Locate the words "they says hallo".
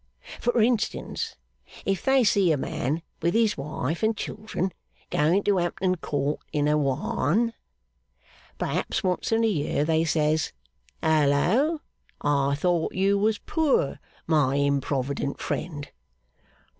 9.85-11.81